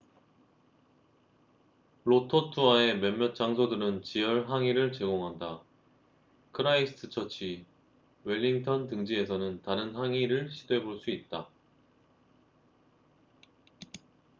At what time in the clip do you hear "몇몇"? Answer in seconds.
3.01-3.35